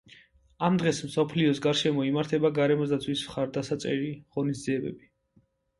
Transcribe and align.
ამ 0.67 0.79
დღეს 0.83 1.01
მსოფლიოს 1.09 1.61
გარშემო 1.67 2.07
იმართება 2.09 2.53
გარემოს 2.59 2.95
დაცვის 2.97 3.27
მხარდასაჭერი 3.29 4.13
ღონისძიებები. 4.39 5.11